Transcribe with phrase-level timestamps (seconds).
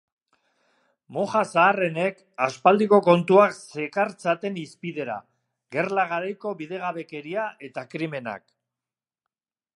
[1.17, 5.19] Moja zaharrenek aspaldiko kontuak zekartzaten hizpidera,
[5.77, 8.49] gerla garaiko bidegabekeria eta krimenak.